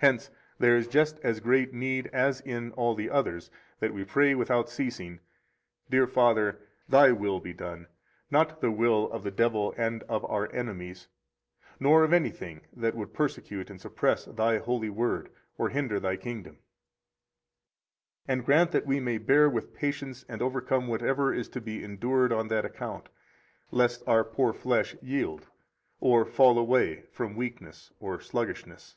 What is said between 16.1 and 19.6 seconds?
kingdom; and grant that we may bear